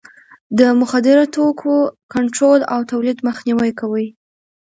[0.59, 1.73] د مخدره توکو
[2.13, 4.07] کنټرول او تولید مخنیوی کوي.